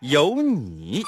[0.00, 1.02] 有你。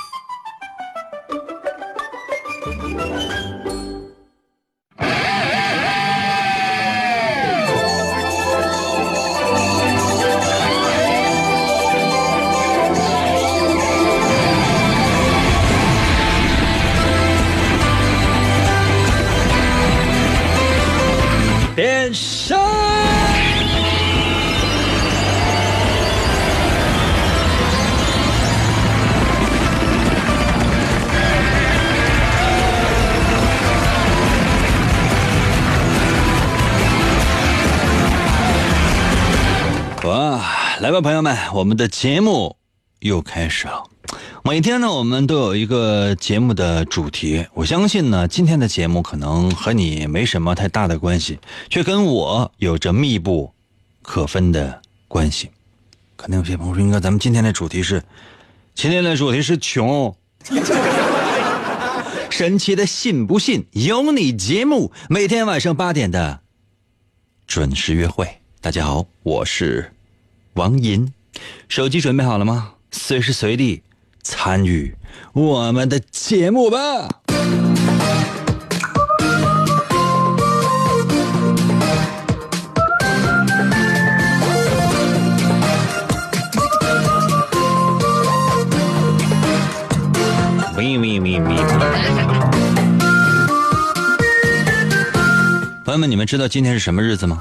[40.82, 42.56] 来吧，朋友们，我们的节目
[42.98, 43.84] 又开始了。
[44.42, 47.46] 每天呢，我们都有一个节目的主题。
[47.54, 51.38] 我相信呢，今天的节目可能和你没什么太大的关系，
[51.70, 53.52] 却跟我有着密不
[54.02, 55.52] 可分的关系。
[56.16, 58.02] 可能有些朋友说：“应该咱们今天的主题是，
[58.74, 60.12] 今天的主题是穷。”
[62.28, 66.40] 神奇的信不信由你节目，每天晚上八点的
[67.46, 68.26] 准时约会。
[68.60, 69.92] 大家好，我是
[70.54, 71.12] 王银，
[71.68, 72.72] 手机准备好了吗？
[72.90, 73.82] 随时随地
[74.22, 74.94] 参与
[75.32, 77.08] 我们的节目吧。
[90.76, 91.56] 咪咪咪咪。
[95.84, 97.38] 朋友们，你们知道今天是什么日子吗？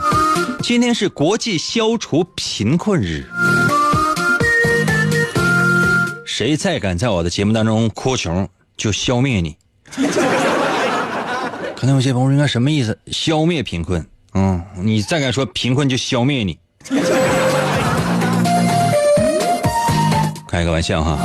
[0.64, 3.26] 今天是国际消除贫困日。
[6.26, 9.58] 谁再敢在我的节目当中哭穷，就消灭你。
[11.76, 12.98] 可能有些朋友应该什么意思？
[13.12, 14.06] 消灭贫困？
[14.34, 16.60] 嗯，你再敢说贫困，就消灭你。
[20.48, 21.18] 开个玩笑哈。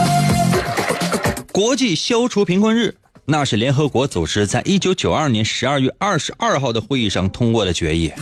[1.53, 2.97] 国际消除贫困日，
[3.27, 8.13] 那是联合国组织在一九九二年十二月二十二号的会议上通过的决议。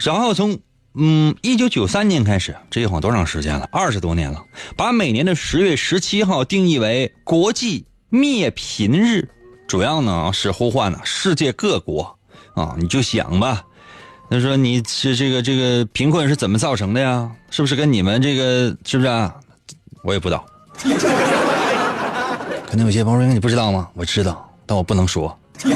[0.00, 0.58] 然后从
[0.94, 3.68] 嗯一九九三年开始，这一晃多长时间了？
[3.70, 4.42] 二十多年了，
[4.76, 9.28] 把每年的十月十七号定义为国际灭贫日，
[9.68, 12.18] 主要呢是呼唤呢世界各国
[12.54, 13.62] 啊，你就想吧，
[14.30, 17.30] 他说你是这个这个贫困是怎么造成的呀？
[17.50, 19.34] 是不是跟你们这个是不是啊？
[20.02, 20.46] 我也不知道。
[22.72, 23.86] 可能有些朋友说你不知道吗？
[23.92, 25.38] 我知道，但我不能说。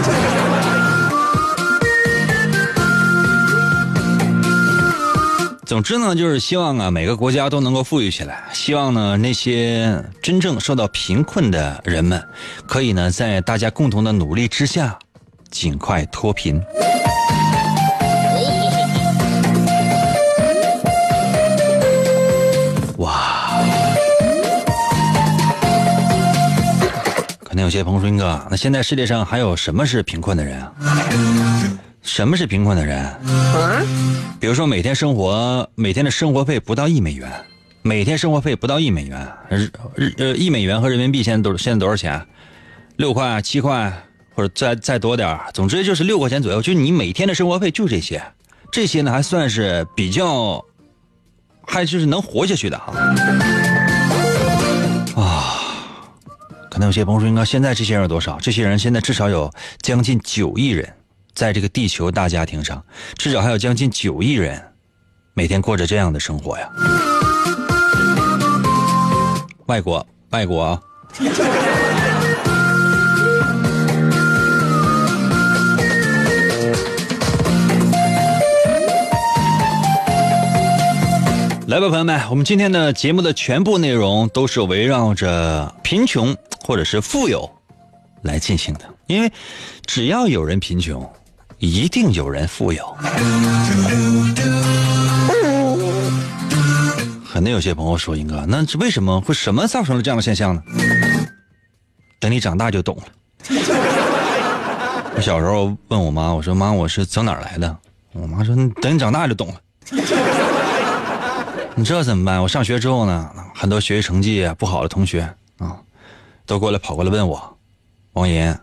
[5.66, 8.44] 总之呢，就是希望啊，每个国家都能够富裕起来。
[8.54, 12.26] 希望呢，那些真正受到贫困的人们，
[12.66, 14.98] 可以呢，在大家共同的努力之下，
[15.50, 16.58] 尽快脱贫。
[27.56, 30.72] 能有些朋友说，英哥，那现在世界上还有什么是贫困的人啊？
[32.02, 33.10] 什么是贫困的人？
[34.38, 37.32] 比如说每天生活每天的生活费不到一美元，
[37.80, 42.20] 每天生活费不到一美元，日日呃一美元和人民币现在都现在多少钱？
[42.96, 43.90] 六块、七块，
[44.34, 46.60] 或者再再多点总之就是六块钱左右。
[46.60, 48.22] 就你每天的生活费就这些，
[48.70, 50.62] 这些呢还算是比较，
[51.66, 52.92] 还就是能活下去的哈。
[56.78, 58.38] 那有些朋友说，应该现在这些人有多少？
[58.40, 59.50] 这些人现在至少有
[59.80, 60.92] 将近九亿人。
[61.34, 62.82] 在这个地球大家庭上，
[63.18, 64.58] 至少还有将近九亿人，
[65.34, 66.66] 每天过着这样的生活呀。
[69.66, 70.80] 外国，外国啊！
[81.66, 87.50] 来吧，朋友们，我们今天的节目的全部内容都是围绕着贫穷或者是富有
[88.22, 89.32] 来进行的，因为
[89.84, 91.04] 只要有人贫穷。
[91.58, 92.94] 一定有人富有。
[97.32, 100.62] 可能有些朋友说：“英哥，那为什么会什么造成了这样的现象呢？”
[102.20, 103.04] 等你长大就懂了。
[105.14, 107.74] 我小时候问我妈：“我说妈，我是从哪儿来的？”
[108.12, 109.54] 我妈说：“等你长大就懂了。”
[111.78, 112.42] 你知道怎么办？
[112.42, 115.20] 我上学之后呢，很多学习成绩不好的同学
[115.58, 115.76] 啊，
[116.46, 117.58] 都过来跑过来问我，
[118.14, 118.58] 王岩，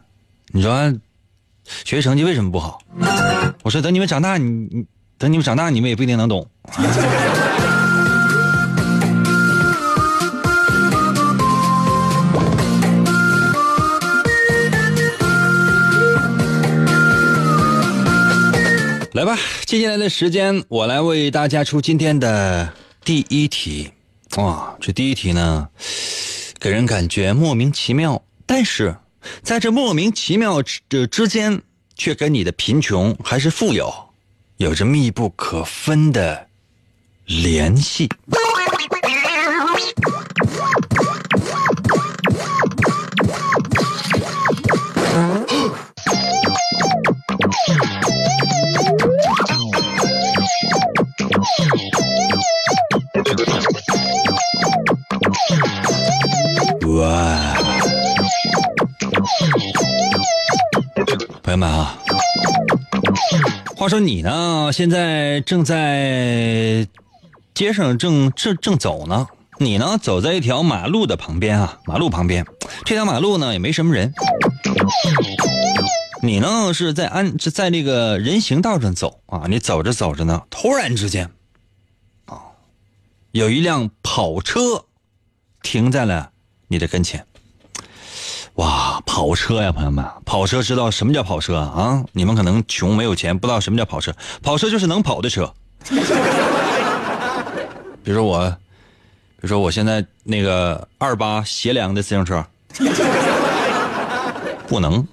[0.48, 0.92] 你说
[1.86, 2.80] 学习成绩为什么不好？
[3.62, 4.83] 我说等你们长大，你你
[5.19, 6.45] 等你们长大，你们也不一定能懂。
[19.13, 22.68] 来吧，接下来的时间我来为大家出今天的
[23.04, 23.92] 第一题。
[24.38, 25.70] 哇，这第一题呢，
[26.60, 28.98] 给人感觉莫名其妙，但是
[29.42, 31.62] 在这莫名其妙之之间，
[31.96, 33.94] 却跟你的贫穷还是富有，
[34.58, 36.48] 有着密不可分的
[37.26, 38.10] 联系。
[56.95, 57.56] 哇，
[61.42, 61.98] 朋友们啊，
[63.75, 66.88] 话说你呢，现在正在
[67.56, 69.28] 街上正正正走呢。
[69.60, 72.45] 你呢，走在一条马路的旁边啊，马路旁边，
[72.86, 74.13] 这条马路呢也没什么人。
[76.22, 81.31] 你呢是在安是在那个人行道上走啊，你走着走着呢，突然之间，
[82.25, 82.38] 啊，
[83.31, 84.86] 有一辆跑车
[85.62, 86.33] 停在了
[86.74, 87.24] 你的跟前。
[88.56, 92.04] 哇，跑车呀，朋友们，跑车知道什么叫跑车啊？
[92.14, 94.12] 你们可能穷没有钱，不知道什么叫跑车。
[94.42, 95.54] 跑车就是能跑的车。
[98.04, 102.44] 比如说我，比如说我现在那个二八斜梁的自行车，
[104.68, 105.08] 不能，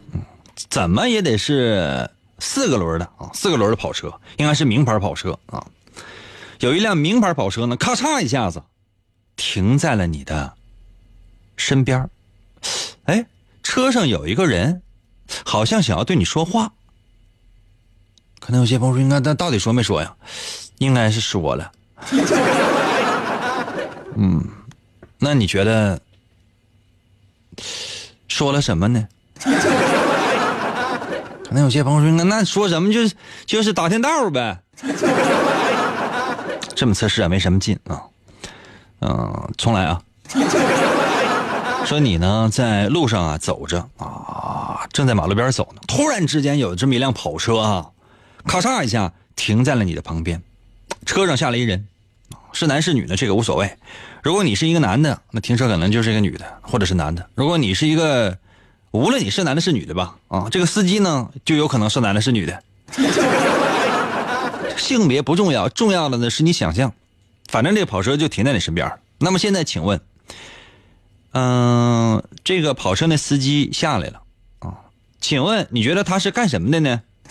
[0.71, 2.09] 怎么也得是
[2.39, 5.63] 四个轮的啊，四个轮的跑车，应该是名牌跑车啊。
[6.61, 8.63] 有一辆名牌跑车呢，咔嚓一下子
[9.37, 10.53] 停在了你的
[11.61, 12.09] 身边
[13.05, 13.25] 哎，
[13.63, 14.83] 车上有一个人，
[15.45, 16.73] 好像想要对你说话。
[18.41, 20.15] 可能有些朋友说：“应该那到底说没说呀？”
[20.79, 21.71] 应该是说了。
[24.17, 24.43] 嗯，
[25.19, 26.01] 那你觉得
[28.27, 29.07] 说了什么呢？
[31.45, 33.15] 可能有些朋友说：“那那说什么就是
[33.45, 34.59] 就是打听道呗。”
[36.75, 38.01] 这么测试啊，没什么劲啊。
[39.01, 40.01] 嗯，重来啊。
[41.87, 47.91] 说你呢，在路上啊走着啊，正在马路边走呢，突然之间有这么一辆跑车啊，
[48.47, 50.43] 咔嚓一下停在了你的旁边，
[51.05, 51.89] 车上下来一人，
[52.53, 53.17] 是男是女呢？
[53.17, 53.77] 这个无所谓。
[54.23, 57.29] 如果你是一个男的，那停车可能就是一个女的，或者是男的。
[57.35, 58.39] 如果你是一个，
[58.93, 62.63] 无论你是男的是女的吧，啊，这个司机呢就有可能是男的是女的，
[64.77, 66.93] 性别不重要，重要的呢是你想象，
[67.49, 68.93] 反正这跑车就停在你身边。
[69.19, 70.01] 那么现在请问？
[71.33, 74.23] 嗯，这个跑车那司机下来了
[74.59, 74.75] 啊，
[75.21, 77.03] 请问你觉得他是干什么的呢？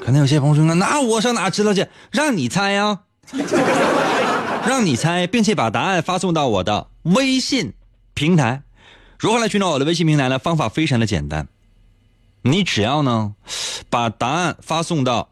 [0.00, 1.86] 可能有些朋友说，那我上哪知道去？
[2.10, 3.00] 让你猜呀，
[4.66, 7.74] 让你猜，并且把答案发送到我的微信
[8.14, 8.62] 平台。
[9.18, 10.38] 如何来寻找我的微信平台呢？
[10.38, 11.48] 方法非常的简单，
[12.42, 13.34] 你只要呢
[13.90, 15.28] 把答案发送到。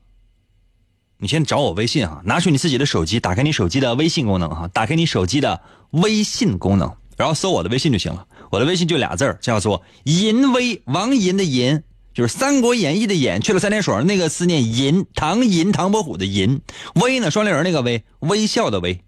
[1.21, 8.27] 你先找我微信哈，拿出你自己的手机，打开你手机的微信功能哈，打开你手机的微信功能，然后搜我的微信就行了。
[8.51, 11.83] 我的微信就俩字叫做“淫威”，王淫的淫，
[12.15, 16.61] 就是《三国演义》的演，去了三点水那个思念淫，唐寅唐伯虎的寅，
[16.95, 19.03] 威呢双立人那个威，微笑的微，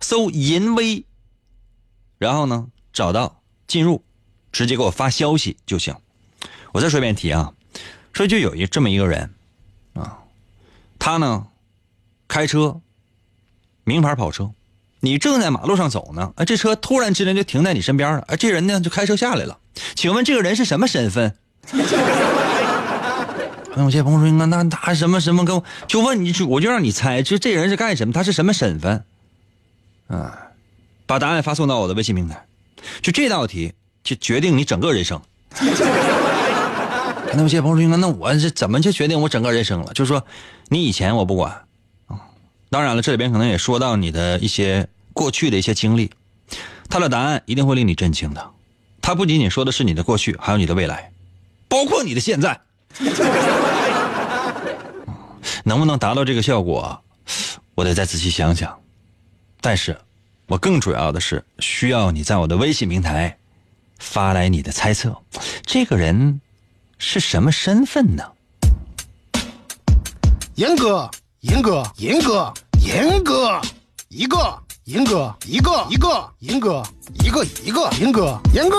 [0.00, 1.04] 搜“淫威”，
[2.18, 4.04] 然后呢找到进入，
[4.52, 5.94] 直接给我发消息就行。
[6.72, 7.54] 我再说一遍题啊，
[8.12, 9.32] 说就有一这么一个人
[9.94, 10.18] 啊。
[10.98, 11.46] 他呢，
[12.28, 12.80] 开车，
[13.84, 14.50] 名牌跑车，
[15.04, 19.58] 你正在马路上走呢，哎，这车突然之间就停在你身边了，哎，这人呢就开车下来了，
[19.94, 21.34] 请问这个人是什么身份？
[23.76, 28.12] 那有些朋友说，那那他什么什么跟就问你，我就让你猜，就这人是干什么？
[28.12, 29.04] 他是什么身份？
[30.06, 30.38] 啊，
[31.06, 32.46] 把答案发送到我的微信平台，
[33.02, 35.20] 就这道题就决定你整个人生。
[37.36, 39.92] 那有些朋友说，那我是怎么就决定我整个人生了？
[39.92, 40.24] 就是说，
[40.68, 41.50] 你以前我不管
[42.06, 42.20] 啊，
[42.70, 46.10] 当然了，这里边可能也说到你的一些过去的一些经历，
[46.90, 48.50] 他的答案一定会令你震惊的。
[49.00, 51.10] 他不仅仅说的是你的过去，还有你的未来，
[51.66, 52.60] 包括你的现在。
[55.64, 57.02] 能不能达到这个效果，
[57.74, 58.78] 我得再仔细想想。
[59.62, 59.98] 但是，
[60.46, 63.38] 我更主要的是需要你在我的微信平台
[63.98, 65.16] 发来你的猜测，
[65.64, 66.42] 这个人。
[66.96, 68.22] 是什么身份呢？
[70.54, 73.60] 严哥，严哥，严哥，严哥，
[74.08, 76.82] 一个银哥，一个一个，银哥，
[77.24, 78.76] 一个一个，银哥，银哥，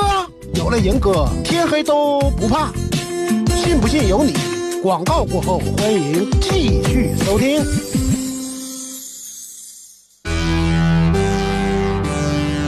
[0.54, 2.72] 有了银哥，天黑都不怕。
[3.48, 4.36] 信不信由你。
[4.84, 7.60] 广告过后，欢迎继续收听。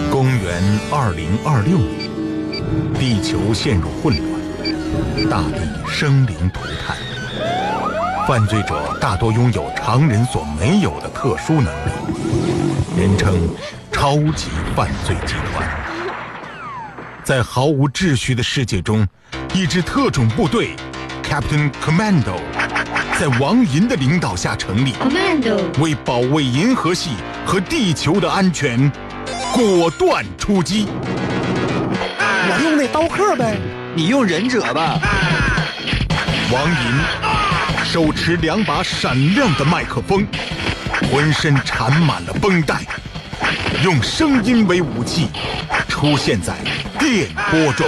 [0.10, 2.10] 公元二零二六年，
[2.96, 6.98] 地球陷入混乱，大地生灵涂炭。
[8.28, 11.92] 犯罪者大多拥有常人所没有的特殊能力，
[12.98, 13.48] 人称
[13.94, 15.70] “超级犯罪集团”。
[17.24, 19.08] 在毫无秩序的世界中，
[19.54, 20.76] 一支特种部队。
[21.22, 22.40] Captain Commando
[23.20, 27.12] 在王银的领导下成立，Commando 为保卫银河系
[27.46, 28.92] 和地球的安全，
[29.54, 30.88] 果断出击。
[32.50, 33.60] 我用那刀客呗，
[33.94, 35.00] 你用忍者吧。
[36.52, 40.26] 王银手持两把闪亮的麦克风，
[41.10, 42.82] 浑身缠满了绷带，
[43.82, 45.28] 用声音为武器，
[45.88, 46.54] 出现在
[47.00, 47.88] 电波中。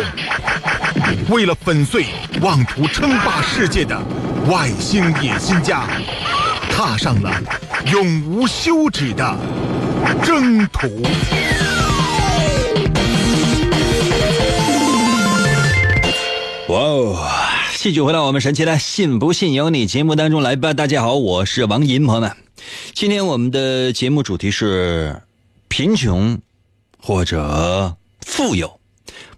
[1.30, 2.06] 为了粉碎
[2.42, 4.00] 妄图称霸世界的
[4.50, 5.86] 外星野心家，
[6.72, 7.30] 踏上了
[7.92, 9.38] 永无休止的
[10.24, 10.88] 征途。
[16.70, 17.28] 哇哦！
[17.76, 20.74] 继续回到我们神奇的“信不信由你”节目当中来吧。
[20.74, 22.32] 大家好，我是王银，朋友们，
[22.94, 25.22] 今天我们的节目主题是
[25.68, 26.40] 贫穷
[26.98, 28.80] 或者富有。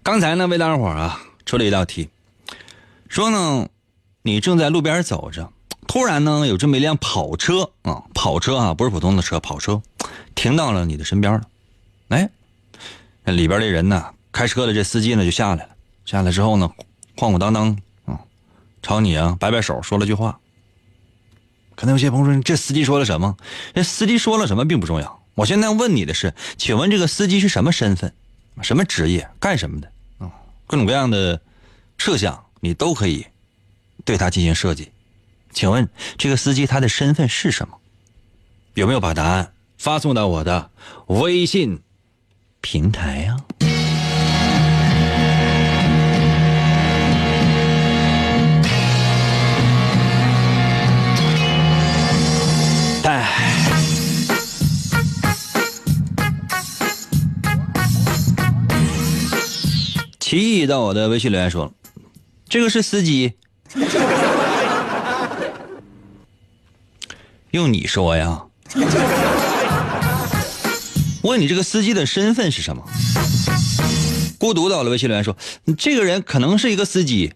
[0.02, 1.20] 刚才呢，为大伙儿啊。
[1.44, 2.08] 出了一道题，
[3.08, 3.68] 说呢，
[4.22, 5.52] 你正在路边走着，
[5.88, 9.82] 突然呢，有这么一辆跑车啊，跑车啊，不是普通的车，跑车，
[10.36, 11.42] 停到了你的身边了。
[12.08, 12.30] 哎，
[13.24, 15.70] 那里边的人呢，开车的这司机呢就下来了，
[16.06, 16.72] 下来之后呢，
[17.16, 18.20] 晃晃荡荡啊，
[18.80, 20.38] 朝你啊摆摆手，说了句话。
[21.82, 23.36] 可能有些朋友说，这司机说了什么？
[23.74, 28.14] 这司机说了什么并不重要，我现在问你的是，请问这个司机是什么身份，
[28.62, 29.90] 什么职业，干什么的？
[30.18, 30.30] 啊
[30.68, 31.40] 各种各样的
[31.98, 33.26] 设想，你都可以
[34.04, 34.92] 对他进行设计。
[35.52, 37.76] 请问这个司机他的身份是什么？
[38.74, 40.70] 有没有把答案发送到我的
[41.08, 41.82] 微信
[42.60, 43.38] 平台呀？
[60.32, 61.74] 提议到我的微信留言说
[62.48, 63.34] ：“这个是司机，
[67.52, 68.44] 用你说呀？
[71.22, 72.82] 问你这个司机的身份是什么？”
[74.40, 75.36] 孤独到了微信留言说
[75.76, 77.34] ：“这个人可能是一个司机，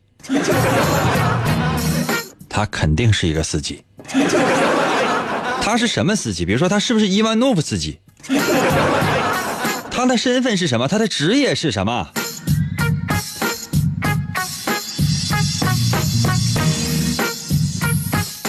[2.48, 3.84] 他肯定是一个司机，
[5.60, 6.46] 他是什么司机？
[6.46, 7.98] 比如说他是不是伊万诺夫斯基？
[9.90, 10.88] 他的身份是什么？
[10.88, 12.08] 他的职业是什么？”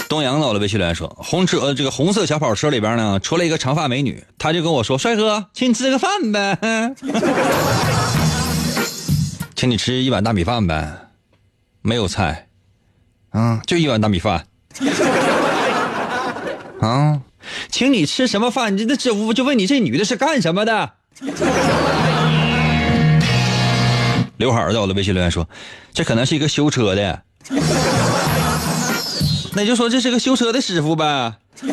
[0.08, 6.94] 东阳到了，微信留言说：“红车这个红色小跑车里边呢，出来一个长发美女，她就跟我说：‘帅哥，请你吃个饭呗，
[9.54, 10.90] 请你吃一碗大米饭呗，
[11.82, 12.48] 没有菜，
[13.30, 14.46] 啊，就一碗大米饭，
[16.80, 17.20] 啊，
[17.70, 18.78] 请你吃什么饭？
[18.78, 20.92] 你这这我就问你，这女的是干什么的？”
[24.38, 25.46] 刘海到了，微信留言说
[25.92, 27.22] ：“这可能是一个修车的。”
[29.58, 31.34] 那就说这是个修车的师傅呗，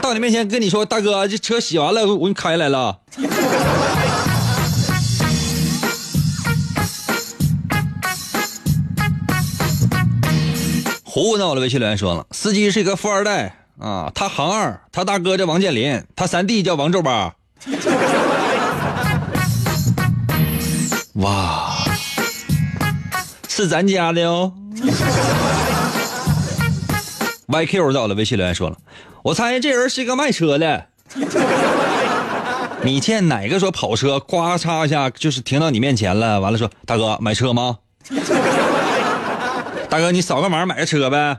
[0.00, 2.98] 到你面前跟你说，大哥，这车洗完了，我给你开来了。
[11.02, 17.34] 胡闹了，微信留言说了，司机是一个富二代啊，他行二，他大哥叫王健林，他三弟叫王皱巴。
[21.14, 21.74] 哇，
[23.48, 24.52] 是咱家的哦。
[27.48, 28.76] YQ 到了，微信留言说了，
[29.22, 30.86] 我猜这人是一个卖车的。
[32.82, 37.78] 你见哪个说跑车，咵嚓一下就是停到你面前了，完了说大哥买车吗？
[39.88, 41.38] 大哥你扫个码买个车呗。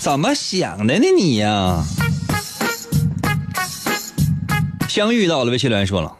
[0.00, 1.82] 怎么想的呢你呀？
[4.88, 6.12] 相遇到了，微信留言说了。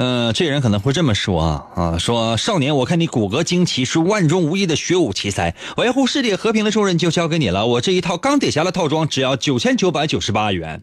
[0.00, 7.66] 嗯，这人可能会这么说啊啊，说少年，我看你骨骼惊奇，是万中无一的学武奇才，维护世界和平的重任就交给你了。
[7.66, 10.80] 我这一套钢铁侠的套装只要九千九百九十八元。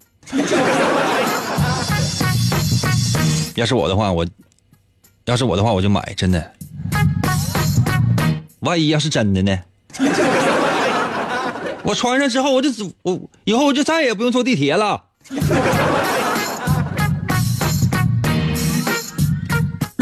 [3.55, 4.27] 要是我的话，我
[5.23, 6.51] 要是我的话，我就买，真的。
[8.59, 9.57] 万一要是真的呢？
[11.83, 12.69] 我穿上之后，我就
[13.03, 15.01] 我以后我就再也不用坐地铁了。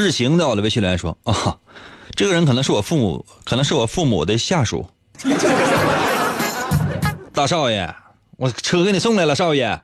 [0.04, 1.58] 日行在我的微信留言说 啊，
[2.14, 4.86] 这个人可能是我父母，可能是我父母的下属。
[7.34, 7.90] 大少爷，
[8.38, 9.80] 我车给你送来了，少爷。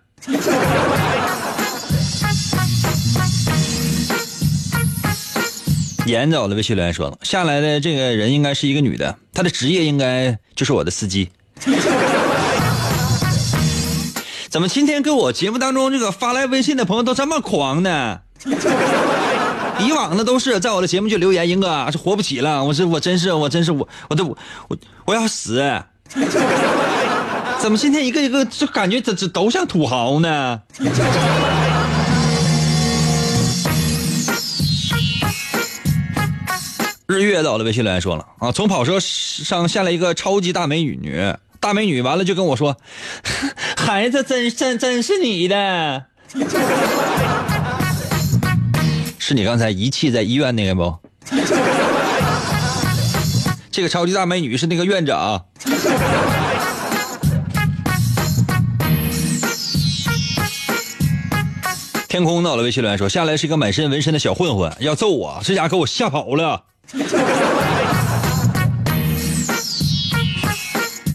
[6.05, 11.29] 严在我的微信留言说了，下来的这个人应该是一个女的，她的职业应该就是我的司机。
[14.49, 18.19] 怎么今天给我节目当中这个发来微信的朋友都这么狂呢？
[19.79, 24.25] 以往的都是在我的节目就留言，英哥是活不起了，我是我真是我真是我我都
[24.67, 25.63] 我我要死。
[27.59, 30.61] 怎么今天一个一个就感觉这这都像土豪呢？
[37.07, 42.77] 日月到了，微信留言说了啊，从跑车上下来一个超级大美女，大美女完了就跟我说，
[43.77, 46.05] 孩子真真真是你的，
[49.29, 50.97] 是你刚才遗弃在医院那个不？
[53.69, 55.45] 这个超级大美女是那个院长。
[62.07, 66.63] 天空到了，微信留言说下来是一个满身纹身的小混混，要揍我，这家给我吓跑了。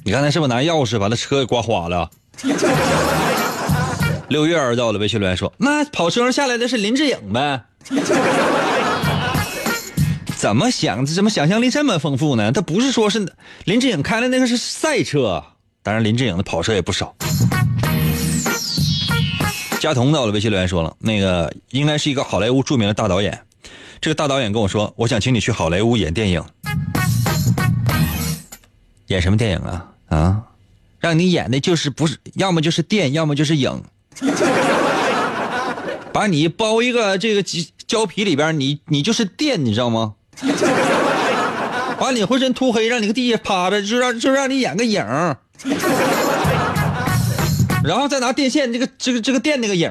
[0.05, 2.09] 你刚才是不是拿钥匙把那车给刮花了？
[4.29, 7.65] 六月儿到了，微信留言说那跑车上下来的是林志颖呗？
[10.37, 11.07] 怎么想？
[11.07, 12.53] 怎么想象力这么丰富呢？
[12.53, 13.33] 他不是说是
[13.65, 15.43] 林志颖开的那个是赛车，
[15.83, 17.15] 当然林志颖的跑车也不少。
[19.81, 23.39] 佳彤到了，微信留言说了，那个应该是一个好莱坞著名的大导演。
[24.01, 26.43] 这个大导演跟我说，我想请你去好莱坞演电影。
[29.09, 29.87] 演什么电影啊？
[30.09, 30.43] 啊，
[30.99, 33.83] 让你演的就是不是，要么就是电，要么就是影。
[36.13, 37.43] 把你包一个这个
[37.87, 40.15] 胶皮里边，你你就是电，你知道吗？
[41.99, 45.05] 把你浑身涂黑，让你搁地下趴着，就让就让你演个影。
[47.85, 49.91] 然后再拿电线，这个这个这个电那个影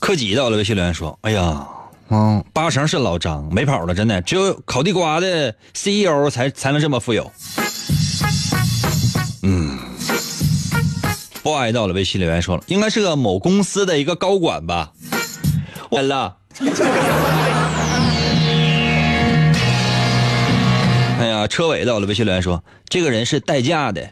[0.00, 1.66] 科几到了，微信留言说：“哎呀，
[2.10, 7.30] 嗯，八成是老张没跑了，真的，只有烤地瓜的 CEO 才才能这么富有。”
[9.42, 9.78] 嗯。
[11.42, 14.92] boy 到了，微信留言说了，应该是个某公司的一个高管吧。
[15.90, 16.36] 完了。
[21.20, 24.08] 哎呀，车尾到了，微信留言说，这个人是代驾的。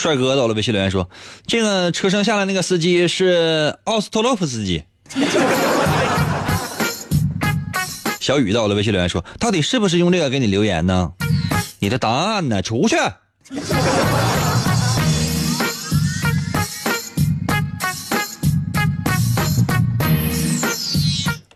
[0.00, 1.10] 帅哥到了，微信留言说，
[1.46, 4.82] 这个车上下来那个司机是奥斯特洛夫斯基。
[8.18, 11.12] 小雨到了，微信留言说，到底是不是用这个给你留言呢？
[11.80, 12.62] 你的答案呢？
[12.62, 12.96] 出去！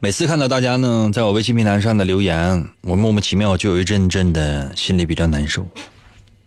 [0.01, 5.67] 每次看到大家呢，在我微信平台上的留言，我莫名其妙就有一阵阵的心里比较难受。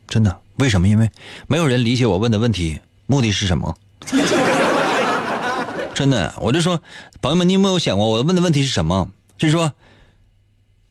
[0.08, 0.38] 真的？
[0.58, 0.88] 为什么？
[0.88, 1.10] 因为
[1.48, 3.76] 没有人理解我问的问题目的是什么。
[5.96, 6.82] 真的，我就说，
[7.22, 9.10] 朋友们，你有没有想过我问的问题是什么？
[9.38, 9.74] 就是说，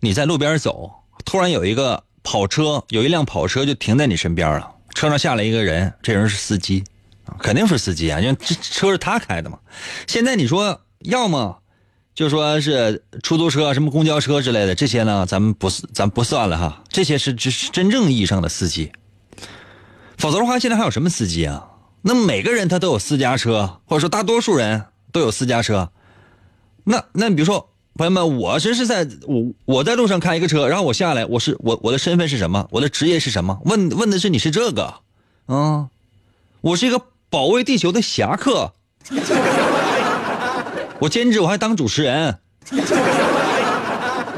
[0.01, 0.91] 你在路边走，
[1.25, 2.03] 突然有一个。
[2.29, 6.83] 跑车有一辆跑车就停在你身边了，车上下来一个人，这人是司机，
[7.39, 9.61] 肯定是司机啊，因为这车是他开的嘛。
[10.09, 11.59] 现在你说要么
[12.17, 18.91] 就说是出租车、什么公交车之类的，这些呢，咱们不咱不算了哈，这些是只是真正意义上的司机。
[20.19, 21.69] 否则的话，现在还有什么司机啊？
[22.03, 25.91] 那每个人他都有私家车，或者说大多数人都有私家车。
[26.85, 27.71] 那那你比如说。
[27.99, 32.69] 朋友们，我这是在我我在路上开一个车，然后我下来，我是我我的身份是什么？
[32.71, 33.59] 我的职业是什么？
[33.65, 34.97] 问问的是你是这个，
[35.47, 35.87] 啊，
[36.61, 37.01] 我是一个
[37.31, 38.75] 保卫地球的侠客，
[41.01, 42.39] 我兼职我还当主持人，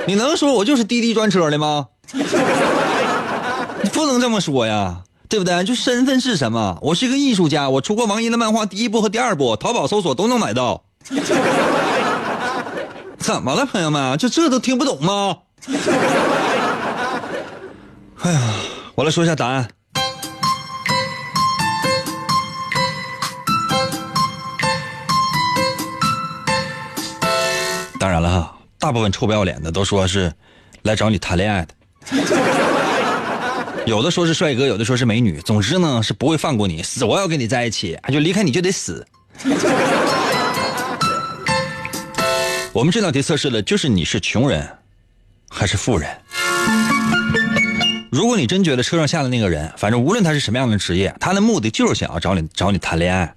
[0.06, 1.88] 你能说我就是滴滴专车的吗？
[2.12, 5.62] 你不能这么说呀，对不对？
[5.64, 6.78] 就身份是什么？
[6.80, 10.84] 我是一个艺术家，我出过王一的漫画第一部和第二部，淘宝搜索都能买到。
[13.18, 14.16] 怎么了，朋友们？
[14.16, 15.36] 就这都听不懂吗？
[18.22, 18.40] 哎呀，
[18.94, 19.68] 我来说一下答案。
[28.00, 30.32] 当然了哈，大部分臭不要脸的都说是
[30.82, 31.74] 来找你谈恋爱的。
[33.88, 39.06] 有的说是帅哥，有的说是美女，总之呢是不会放过你，死活要跟你在一起，就离开你就得死。
[42.74, 44.68] 我们这道题测试的就是你是穷人
[45.48, 46.14] 还是富人。
[48.12, 53.34] 如果你真觉得车上下的那个人，反正无论他是什么样的职业，他的目的就是想要找你找你谈恋爱，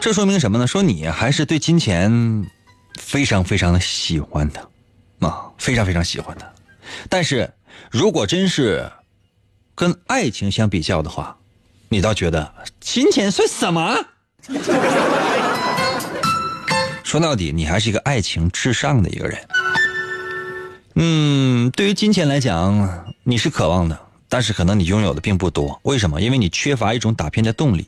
[0.00, 0.66] 这说明什么呢？
[0.66, 2.44] 说你还是对金钱
[2.98, 4.60] 非常非常的喜欢的，
[5.20, 6.52] 啊，非常非常喜欢的。
[7.08, 7.48] 但是
[7.92, 8.90] 如果真是
[9.74, 11.36] 跟爱情相比较的话，
[11.88, 13.96] 你倒觉得金钱算什么？
[17.02, 19.38] 说到底，你还是一个爱情至上的一个人。
[20.96, 25.80] 嗯，对于金钱来讲，你是渴望的，但是可能你拥有的并不多。
[25.82, 26.20] 为什么？
[26.20, 27.86] 因为你缺乏一种打拼的动力，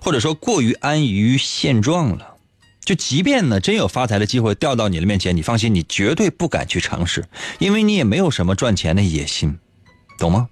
[0.00, 2.34] 或者说过于安于现状了。
[2.84, 7.24] 就即便呢，真有发财的机会掉到你的面前，你放心，你绝对不敢去尝试，
[7.58, 9.58] 因为你也没有什么赚钱的野心，
[10.18, 10.48] 懂吗？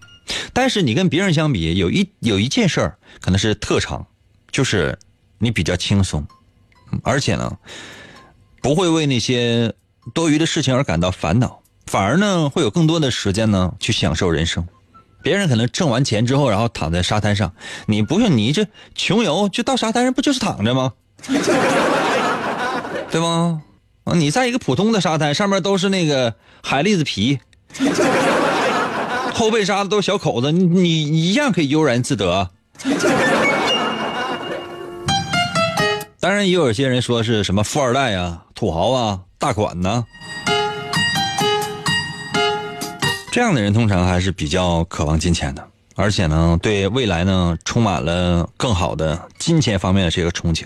[0.53, 4.07] 但是你跟别人相比，有一有一件事儿可能是特长，
[4.51, 4.99] 就是
[5.39, 6.27] 你比较轻松，
[7.03, 7.59] 而且呢，
[8.61, 9.75] 不会为那些
[10.15, 11.63] 多余的事情而感到烦恼。
[11.87, 14.67] 反而呢，会有更多的时间呢去享受人生。
[15.23, 17.55] 别人可能挣完钱之后，然后躺在沙滩上，
[17.87, 20.93] 你不用，你这穷游就到沙滩上，不就是躺着吗？
[23.11, 23.63] 对吗？
[24.15, 27.39] 你在一个普通的沙滩上面都是那个海蛎子皮，
[29.35, 32.51] 后背沙子都是小口子，你你一样可以悠然自得。
[36.21, 40.05] 当然，也有些人说是什么富二代啊、土豪啊、大款呢。
[43.33, 45.67] 这样的人通常还是比较渴望金钱的，
[45.97, 50.65] 而且呢，对未来呢充满了更好的金钱方面的这个憧憬。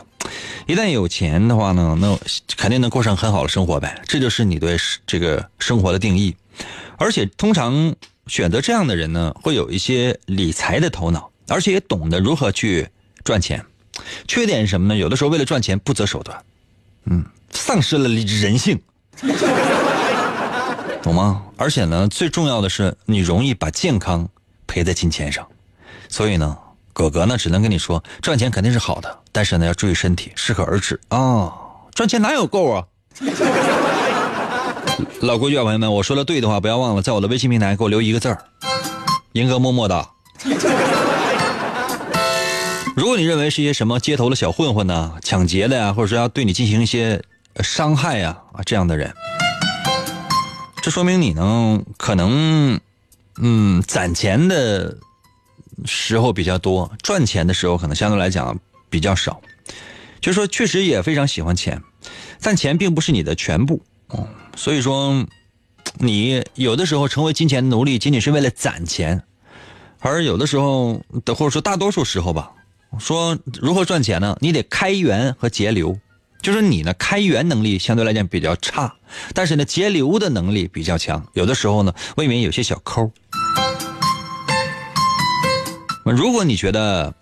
[0.67, 2.19] 一旦有钱的话呢，那
[2.57, 4.03] 肯定能过上很好的生活呗。
[4.07, 4.77] 这就是你对
[5.07, 6.35] 这个生活的定义。
[6.99, 7.95] 而且通常
[8.27, 12.89] 选择这样的人呢，会有一些理财的头脑，而且也懂得如何去
[13.25, 13.65] 赚钱。
[14.27, 14.97] 缺点是什么呢？
[14.97, 16.45] 有的时候为了赚钱不择手段，
[17.05, 18.81] 嗯，丧失了人性。
[21.03, 21.45] 懂吗？
[21.57, 24.29] 而且呢，最重要的是，你容易把健康
[24.67, 25.47] 赔在金钱上，
[26.09, 26.59] 所以呢，
[26.93, 31.53] 哥哥呢只能跟你说，赚钱肯定是好的，但是呢要注意身体，适可而止啊！
[31.95, 32.85] 赚钱哪有够啊？
[35.21, 38.45] 老规矩啊，朋友们，我说的对的话，不要忘了在我的微信平台给我留一个字儿，
[39.33, 40.09] 银哥默默的。
[42.97, 47.23] 如果你认为是一些什么街头的小混混呢，抢劫的呀，或者说要对你进行一些
[47.61, 49.13] 伤害呀啊这样的人。
[50.81, 52.81] 这说明你呢，可能，
[53.39, 54.97] 嗯，攒钱的
[55.85, 59.43] 时候比较多，赚钱的时候可能相对来讲比较少。
[60.21, 61.83] 就说确实也非常喜欢钱，
[62.41, 63.83] 但钱并不是你的全部。
[64.57, 65.25] 所以说，
[65.99, 69.23] 你有的时候成为金钱奴隶，仅仅是为了攒钱，
[70.01, 72.51] 而有的时候，或者说大多数时候吧，
[72.99, 74.37] 说如何赚钱呢？
[74.41, 75.97] 你得开源和节流。
[76.43, 78.95] 就是你呢，开源能力相对来讲比较差，
[79.35, 81.27] 但是呢，节流的能力比较强。
[81.33, 83.11] 有的时候呢，未免有些小抠。
[86.05, 87.13] 如果你觉得，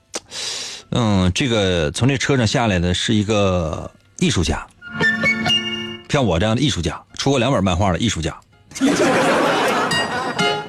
[0.90, 4.66] 嗯，这个从这车上下来的是一个艺术家，
[6.10, 8.38] 像我这样的艺术家，出过两本漫画的艺术家，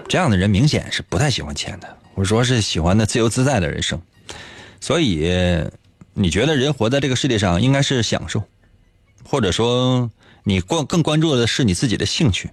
[0.07, 4.01] 这样的人明显是不太喜欢钱的，或者说是喜欢的自由自在的人生，
[4.79, 5.29] 所以。
[6.17, 8.41] 你觉得人活在这个世界上应该是享受，
[9.25, 10.09] 或者说
[10.45, 12.51] 你关更关注的是你自己的兴趣。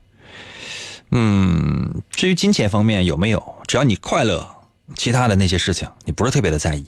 [1.12, 4.44] 嗯，至于金钱方面有没有，只要你快乐，
[4.96, 6.84] 其他的那些事情你不是特别的在意。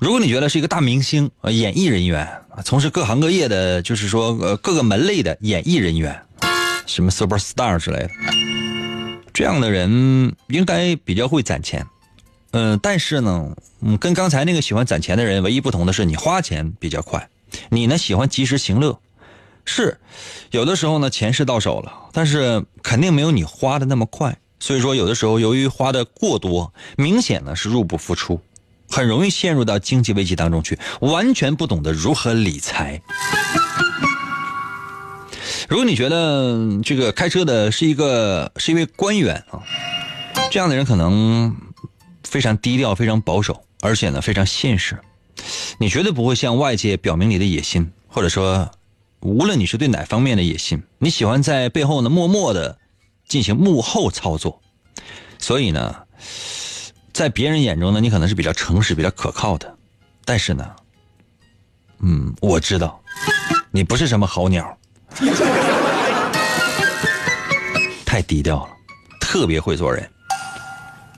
[0.00, 2.28] 如果你觉得是一个大明星呃，演艺人员
[2.64, 6.22] 从事各行各业的，就是说呃各个门类的演艺人员，
[6.86, 8.10] 什么 super star 之类的，
[9.32, 11.84] 这样的人应该比较会攒钱。
[12.52, 17.28] 嗯，但是呢，嗯，跟刚才那个喜欢攒钱的人唯一不同的是，你花钱比较快，
[17.68, 19.00] 你呢喜欢及时行乐，
[19.64, 19.98] 是，
[20.52, 28.40] 有的时候呢钱是到手了，但是肯定没有你花的那么快，所以说有的时候由于花的过多，明显呢是入不敷出，
[28.88, 33.00] 很容易陷入到经济危机当中去，完全不懂得如何理财。
[35.68, 39.62] 如果你觉得这个开车的是一个是一位官员啊，
[40.50, 41.56] 这样的人可能。
[42.24, 44.98] 非常低调，非常保守，而且呢非常现实。
[45.78, 48.70] 你绝对不会向外界表明你的野心，或者说，
[49.20, 52.76] 无论你是对哪方面的野心，你喜欢在背后呢默默的
[53.26, 54.60] 进行幕后操作。
[55.38, 55.96] 所以呢，
[57.18, 59.76] 在别人眼中呢，你可能是比较诚实、比较可靠的。
[60.24, 60.64] 但是呢，
[61.98, 63.02] 嗯，我知道
[63.72, 64.78] 你不是什么好鸟，
[68.06, 68.72] 太低调了。
[69.20, 70.08] 特别会做人。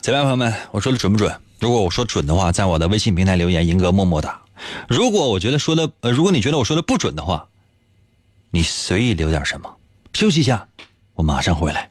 [0.01, 0.55] 怎么样，朋友们？
[0.71, 1.39] 我说的准不准？
[1.59, 4.41] 如果我说准的话，在我的微信平台留言，银哥么么哒。
[4.89, 7.47] 如果我觉得说的，呃，如果你觉得我说的不准的话，
[8.51, 9.77] 你随意留点什么。
[10.15, 10.67] 休息一下，
[11.13, 11.91] 我马上回来。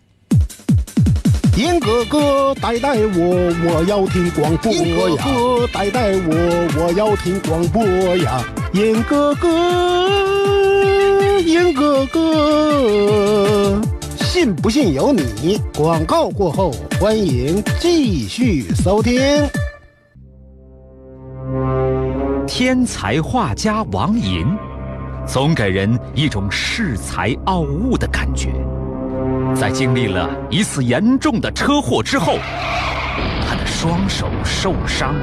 [1.60, 4.72] 银哥哥带带我，我要听广播
[5.10, 5.26] 呀！
[5.26, 6.32] 哥哥带带我，
[6.80, 7.84] 我要听广播
[8.16, 8.42] 呀！
[8.72, 10.10] 银哥哥，
[11.42, 13.82] 银哥哥，
[14.22, 15.60] 信不信由你。
[15.76, 19.22] 广告过后，欢迎继续收听。
[22.48, 24.48] 天才画家王寅，
[25.28, 28.48] 总给人一种恃才傲物的感觉。
[29.56, 32.38] 在经历了一次严重的车祸之后，
[33.48, 35.16] 他的双手受伤，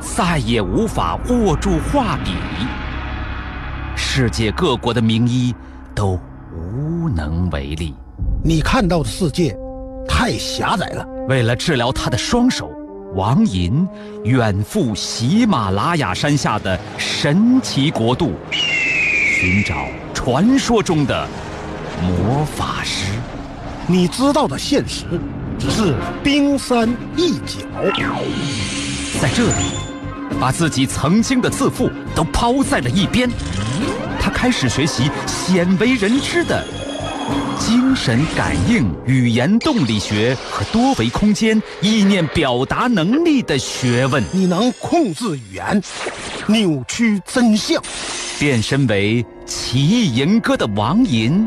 [0.00, 2.32] 再也无法握住画笔。
[3.96, 5.54] 世界各国的名医
[5.94, 6.18] 都
[6.52, 7.94] 无能为力。
[8.42, 9.56] 你看到的世界
[10.06, 11.06] 太狭窄了。
[11.28, 12.70] 为了治疗他的双手，
[13.14, 13.88] 王寅
[14.24, 19.74] 远赴喜马拉雅山下的神奇国度，寻找
[20.12, 21.26] 传说中的
[22.02, 23.03] 魔法师。
[23.86, 25.04] 你知道的现实
[25.58, 27.58] 只是冰山一角，
[29.20, 33.30] 在这里，把自己曾经的自负都抛在了一边。
[34.18, 36.64] 他开始学习鲜为人知的
[37.58, 44.24] 精神感应、语言动力学和多维空间意念表达能力的学问。
[44.32, 45.82] 你能控制语言，
[46.46, 47.82] 扭曲真相，
[48.38, 51.46] 变身为奇异银歌的王银。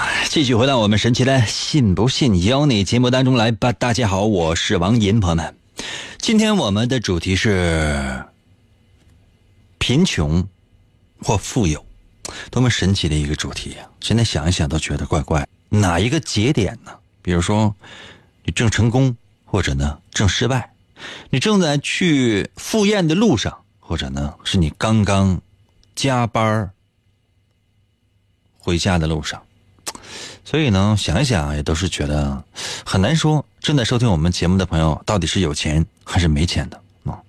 [0.29, 3.73] 继续回到我们神奇的“信不信由你”节目当中来吧。
[3.73, 5.55] 大家好，我是王银，朋友们，
[6.19, 8.23] 今天我们的主题是
[9.77, 10.47] 贫穷
[11.21, 11.85] 或富有，
[12.49, 13.89] 多么神奇的一个主题呀！
[13.99, 15.45] 现在想一想都觉得怪怪。
[15.69, 16.91] 哪一个节点呢？
[17.21, 17.75] 比如说，
[18.43, 20.71] 你正成功，或者呢正失败，
[21.29, 25.41] 你正在去赴宴的路上，或者呢是你刚刚
[25.93, 26.71] 加班
[28.59, 29.43] 回家的路上，
[30.43, 32.43] 所以呢，想一想也都是觉得
[32.85, 33.45] 很难说。
[33.61, 37.19] 正在收听我们节目的朋友，到底是有钱还是没钱的啊？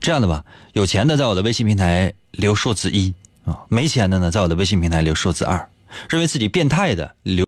[0.00, 5.68] 这样的吧，有钱的在我的微信平台留数字一啊，没钱的呢，在我的微信平台留数字二。
[6.10, 7.46] 认为自己变态的留，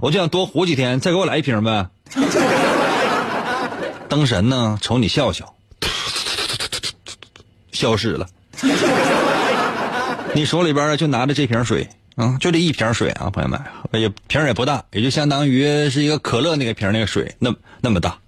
[0.00, 1.86] 我就想多活几天，再给我来一瓶呗。
[4.08, 5.54] 灯神呢，瞅你笑笑，
[7.70, 8.26] 消失了。
[10.34, 11.88] 你手里边就拿着这瓶水。
[12.16, 18.18] 啊，就这一瓶水啊，朋友们，也瓶也不大，也就相当于是一个可乐那个瓶那个水那那么大，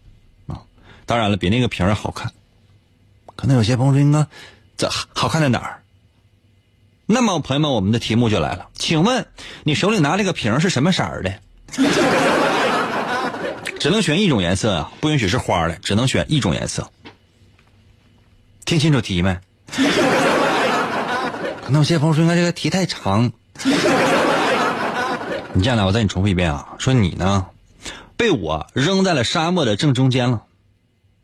[0.47, 0.61] 啊，
[1.07, 2.31] 当然了，比那个瓶好看。
[3.35, 4.27] 可能有些朋友说，应该
[4.77, 5.81] 这好看在哪儿？
[7.07, 9.27] 那么，朋友们，我们的题目就来了，请问
[9.65, 11.33] 你手里拿这个瓶是什么色儿的？
[13.81, 16.91] 只能选一种颜色啊，不允许是花的，只能选一种颜色。
[18.67, 19.39] 听清楚题没？
[21.65, 23.33] 可能有些朋友说，应该这个题太长。
[25.53, 26.69] 你这样来，我再给你重复一遍啊！
[26.79, 27.47] 说你呢，
[28.17, 30.43] 被我扔在了沙漠的正中间了，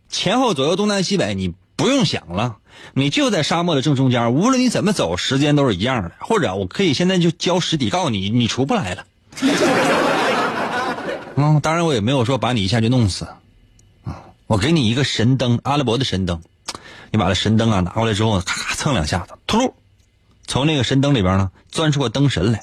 [0.08, 2.56] 前后左右东南西北你不用想了，
[2.92, 6.10] 你就在沙漠的正中间，无论你怎么走，时间都是一样的。
[6.18, 9.04] 或者我可以现在就交实底告你，你出不来了。
[11.36, 13.26] 嗯，当然我也没有说把你一下就弄死，
[14.04, 16.40] 啊，我给你一个神灯，阿拉伯的神灯，
[17.12, 19.72] 你把这神灯啊拿过来之后，咔咔蹭两下子，突噜。
[20.46, 22.62] 从那个神灯里边呢，钻出个灯神来。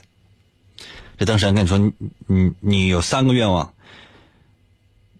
[1.17, 1.91] 这灯神跟你说：“你
[2.27, 3.73] 你你有三个愿望，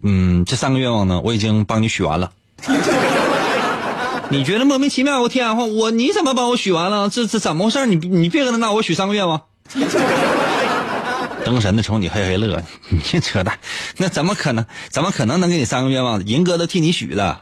[0.02, 2.32] 嗯，这三个愿望呢，我已经帮你许完了。
[4.30, 5.22] 你觉得莫名其妙？
[5.22, 7.10] 我天啊，我你怎么帮我许完了？
[7.10, 7.86] 这这怎么回事？
[7.86, 9.42] 你你别跟他闹，我许三个愿望。
[11.46, 13.60] 灯神呢，瞅你嘿嘿乐， 你扯淡，
[13.98, 14.66] 那怎么可能？
[14.90, 16.26] 怎么可能能给你三个愿望？
[16.26, 17.42] 银哥都替你许的。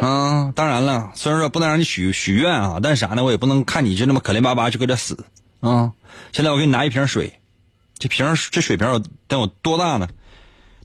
[0.00, 3.22] 啊，当然了，虽然说不能让你许许愿啊，但是啥呢？
[3.22, 5.26] 我也不能看你就那么可怜巴巴就搁这死
[5.60, 5.92] 啊！
[6.32, 7.38] 现在我给你拿一瓶水，
[7.98, 10.08] 这瓶这水瓶有得有多大呢？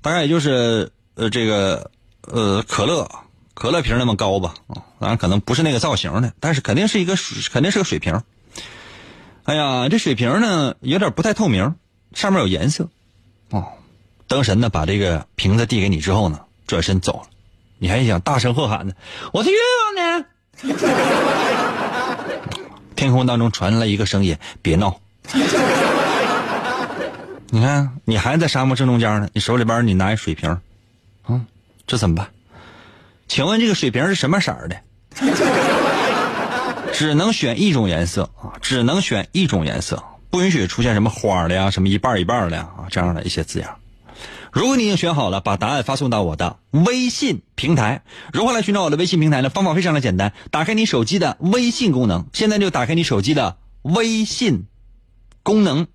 [0.02, 1.92] 大概也就是呃这个
[2.24, 3.10] 呃可乐
[3.54, 4.84] 可乐瓶那么高吧啊！
[5.00, 7.16] 当然可能不是那个造型的，但是肯定是一个，
[7.52, 8.22] 肯定是个水瓶。
[9.46, 11.76] 哎呀，这水瓶呢有点不太透明，
[12.14, 12.90] 上面有颜色
[13.50, 13.66] 哦。
[14.28, 17.30] 灯神呢把这个瓶子递给你之后呢，转身走了。
[17.78, 18.94] 你还想大声喝喊呢？
[19.32, 20.26] 我的愿望呢？
[22.96, 25.00] 天空当中传来一个声音：“别闹！”
[27.50, 30.50] 你看，你还在沙漠正中间呢，你手里边你拿一水瓶，
[31.24, 31.42] 啊，
[31.86, 32.28] 这怎么办？
[33.28, 34.78] 请问这个水瓶是什么色的？
[36.94, 43.70] 只能选一种颜色啊，只能选一种颜色，不允许出现什么花的呀，什么一半一半的呀啊，这样的一些字样。
[44.56, 48.04] 如果你已经选好了，把答案发送到我的微信平台。
[48.32, 49.50] 如何来寻找我的微信平台呢？
[49.50, 54.68] 方法非常的简单，打开你手机的微信功能，现在就打开你手机的微信
[55.44, 55.88] 功能，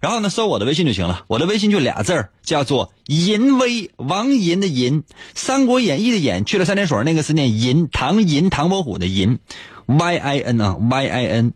[0.00, 1.24] 然后呢搜我的微信就行了。
[1.26, 5.02] 我的微信就俩字儿，叫做银威，王银的银，
[5.34, 9.40] 《三国演义》的演去了三点水那个字念银，唐银唐伯虎的银
[9.86, 11.52] ，Y I N 啊 Y I N，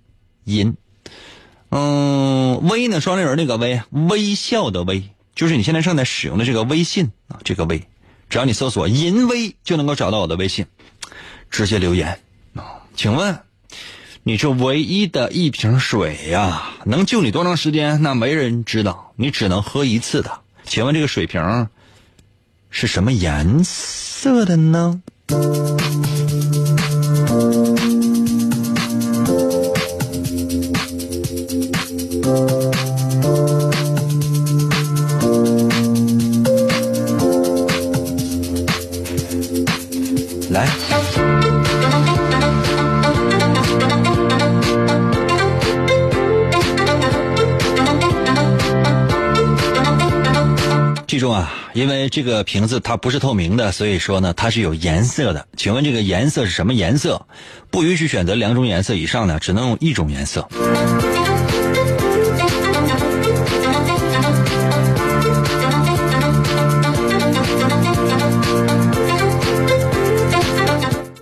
[0.47, 0.75] 银。
[1.71, 5.05] 嗯，微呢双立人那个微，微笑的微。
[5.35, 7.83] 就是你现在正在使用的这个微信啊，这个微，
[8.29, 10.67] 只要你搜索“银微”就能够找到我的微信，
[11.51, 12.19] 直接留言
[12.55, 12.85] 啊。
[12.95, 13.39] 请问，
[14.23, 18.03] 你这唯一的一瓶水呀，能救你多长时间？
[18.03, 20.41] 那没人知道，你只能喝一次的。
[20.65, 21.69] 请问这个水瓶
[22.71, 25.03] 是什么颜色的呢？
[51.33, 55.47] 啊，因为这个瓶子它不是透明的，所以说呢，它是有颜色的。
[55.57, 57.27] 请问这个颜色是什么颜色？
[57.71, 60.47] 不允许选择两种颜色以上呢，只能用一种颜色。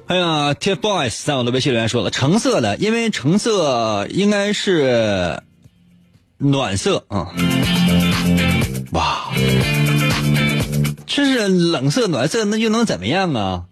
[0.07, 5.41] 哎呀，TFBOYS 在我的微信留言说了，橙色的，因为橙色应该是
[6.39, 7.29] 暖色啊。
[8.91, 9.20] 哇，
[11.49, 13.63] 冷色暖色，那又能怎么样啊？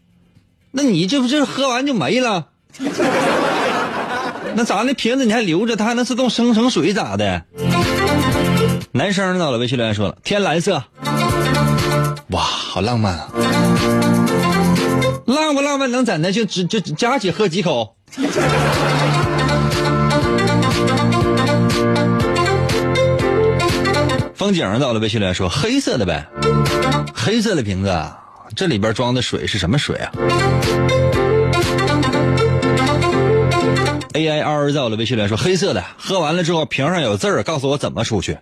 [0.71, 2.47] 那你这不就是喝完就没了？
[4.55, 7.43] 那咋那瓶子你还留着，它还能自动生成水咋的？
[8.93, 10.83] 男生到了微信留言说了，天蓝色。
[12.31, 13.29] 哇，好浪漫啊！
[15.27, 16.33] 浪不浪漫能怎的？
[16.33, 17.97] 就只就加起喝几口。
[24.35, 26.27] 风景到了微信来说黑色的呗，
[27.15, 27.95] 黑色的瓶子，
[28.57, 30.11] 这里边装的水是什么水啊
[34.15, 38.39] ？A I R 在我的微信来说黑色的，喝完了之后瓶上有字儿，告诉我怎么出去。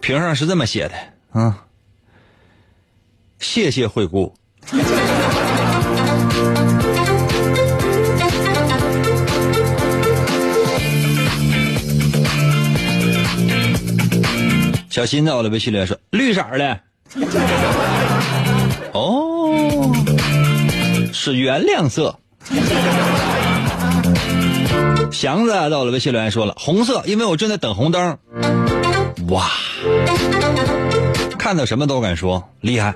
[0.00, 0.94] 瓶上是这么写的
[1.38, 1.64] 啊，
[3.38, 4.34] 谢谢惠顾。
[14.90, 16.80] 小新在我的微信里说绿色的，
[18.92, 19.92] 哦，
[21.12, 22.18] 是原谅色。
[25.10, 28.18] 祥子到我的微信留言说了红色，因为我正在等红灯。
[29.28, 29.48] 哇，
[31.38, 32.94] 看到什么都敢说，厉害。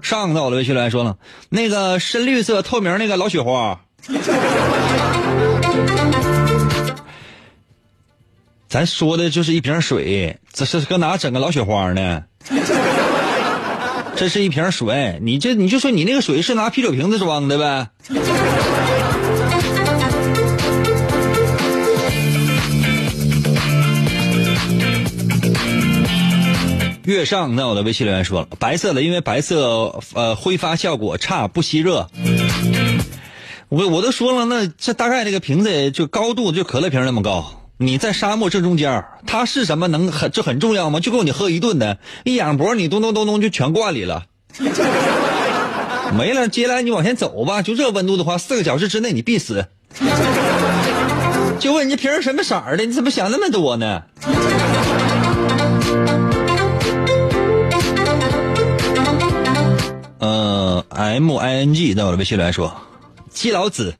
[0.00, 1.16] 上在我的微信留言说了
[1.48, 3.80] 那个深绿色透明那个老雪花。
[8.72, 12.22] 咱说的就是一瓶水，这是搁哪整个老雪花呢？
[14.16, 17.88] 这是一瓶水，你这你就说你那个水是拿啤酒瓶子装的呗？
[27.04, 32.08] 月上在我的微信留言说了，白色的，因为白色呃挥发效果差，不吸热。
[33.68, 37.58] 我我都说了，那这大概这个瓶子就高度就可乐瓶那么高。
[37.78, 41.00] 你在沙漠正中间，它是什么能很这很重要吗？
[41.00, 44.26] 就够你喝一顿的，一仰脖你咚咚咚咚就全灌里了，
[46.16, 46.46] 没了。
[46.46, 49.66] 接下来你往前走吧，就这温度的话，四个小时之内你必死。
[51.58, 52.84] 就问你瓶什么色儿的？
[52.84, 54.02] 你怎么想那么多呢？
[60.20, 62.72] 呃，M I N G 在我的微信里来说，
[63.30, 63.96] 基佬子。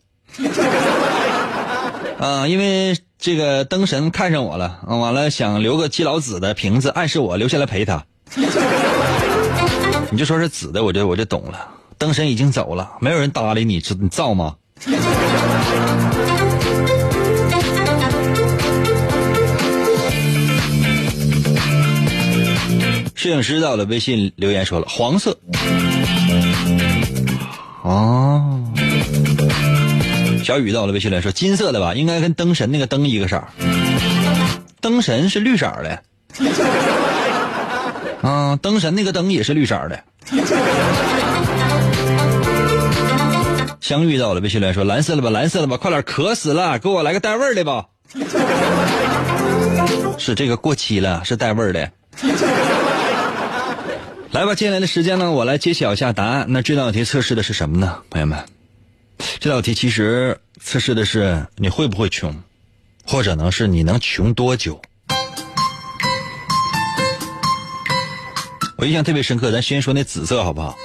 [2.20, 2.96] 啊，因为。
[3.22, 8.04] 这个灯神看上我了，完了想留个基佬紫的瓶子，暗示我留下来陪他。
[10.10, 11.68] 你就说是紫的，我就我就懂了。
[11.98, 14.56] 灯神已经走了，没有人搭理你，知你造吗？
[23.14, 25.38] 摄影师到了微信留言说了黄色。
[27.84, 28.58] 哦。
[30.43, 33.49] 小雨到了微信留言说金色的吧，应该跟灯神那个灯一个色儿。
[34.80, 36.03] 灯神是绿色的。
[38.22, 40.03] 啊，灯神那个灯也是绿色的。
[43.80, 47.86] 相遇到了微信留言说蓝色的吧，蓝色的吧，快点渴死了，给我来个带味儿的吧。
[50.18, 51.90] 是这个过期了，是带味儿的。
[54.30, 56.47] 来吧，接下来的时间呢，我来揭晓一下答案。
[56.49, 58.38] 那这道题测试的是什么呢，朋友们？
[59.40, 62.34] 这道题其实测试的是你会不会穷，
[63.04, 64.80] 或者呢是你能穷多久。
[68.76, 70.76] 我印象特别深刻，咱先说那紫色好不好？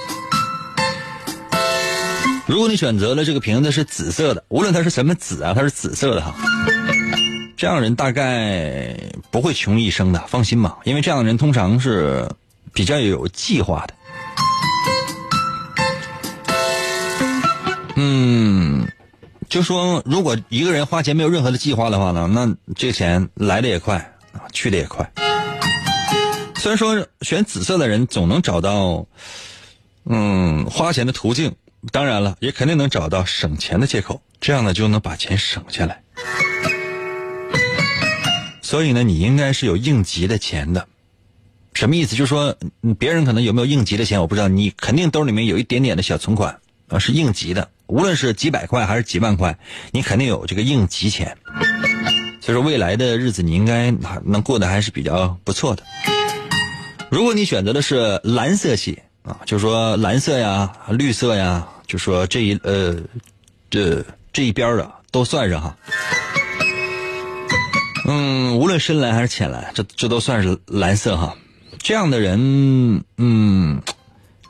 [2.46, 6.34] 如果你选择了这个瓶子是紫色的，无论它是什么紫啊，它是紫色的哈。
[7.56, 8.96] 这样人大概
[9.30, 12.26] 不会穷一生的，放心吧，因为这样的人通常是
[12.72, 13.94] 比较有计划的。
[18.00, 18.86] 嗯，
[19.48, 23.96] 就说如果一个人花钱没有任何的计划的话呢，那这钱来的也快
[24.30, 25.10] 啊，去的也快。
[26.54, 29.04] 虽然说选紫色的人总能找到
[30.04, 31.56] 嗯花钱的途径，
[31.90, 36.00] 当然了，也肯定能找到省钱的借口，这样呢就能把钱省下来。
[38.62, 40.86] 所以呢，你应该是有应急的钱的，
[41.74, 42.14] 什么意思？
[42.14, 42.56] 就是说，
[42.96, 44.46] 别人可能有没有应急的钱，我不知道。
[44.46, 47.68] 你肯定兜里面有一点点的小存款啊，是应急的。
[47.88, 49.58] 无论是几百块还是几万块，
[49.90, 51.36] 你肯定有这个应急钱。
[52.40, 53.90] 所以说，未来的日子你应该
[54.24, 55.82] 能过得还是比较不错的。
[57.10, 62.96] 如果你选择的是蓝色系啊，就是说蓝色呀、绿色呀，就说这一呃
[63.70, 65.76] 这这一边的都算上哈。
[68.06, 71.36] 嗯，无论深蓝还是浅蓝，这这都算是蓝色哈。
[71.78, 73.82] 这样的人，嗯，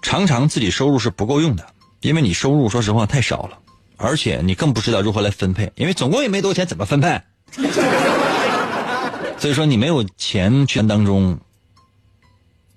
[0.02, 1.66] 常常自己收入是不够用的，
[2.00, 3.58] 因为你收入说实话太少了，
[3.96, 7.20] 而且你更不知道如何来分配，因为总共也没多少钱，怎么分配？
[9.38, 11.38] 所以说你没有钱圈当中，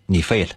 [0.06, 0.50] 你废了。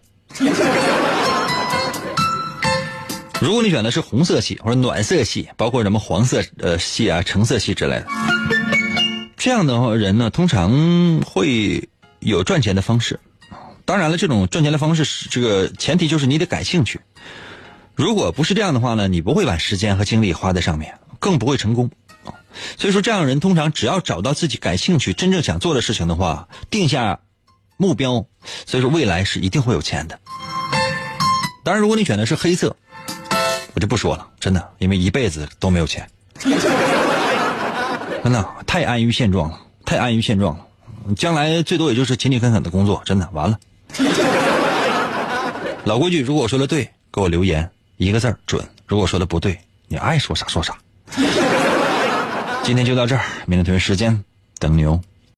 [3.41, 8.07] 如果你选的是红色系或者暖色系，包括什么黄色呃系啊、橙色系之类的。
[9.37, 11.87] 这样的话人呢，通常会
[12.21, 13.21] 有赚钱的方式。
[13.85, 16.99] 当然了，这种赚钱的方式这个前提就是你得感兴趣。
[17.97, 21.91] 如果不是这样的话呢，你不会把时间和精力花在上面，更不会成功。
[22.77, 27.21] 所以说，这样的人通常只要找到自己感兴趣、真正想做的事情的话，定下
[27.77, 28.27] 目标，
[28.67, 30.19] 所以说未来是一定会有钱的。
[31.65, 32.77] 当然，如果你选的是黑色，
[33.75, 36.09] 我就不说了，真的，因为一辈子都没有钱。
[38.25, 40.67] 真的太安于现状了，太安于现状了。
[41.17, 43.59] 将来最多也就是勤勤恳恳的工作，真的完了。
[45.85, 50.77] 老规矩，如果我说的对，给我留言一个字儿准；如果说的不对，你爱说啥说啥。
[52.63, 54.25] 今天就到这儿，明天同一时间
[54.59, 55.01] 等你哦。